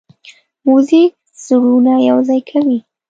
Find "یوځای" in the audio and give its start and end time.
2.09-2.41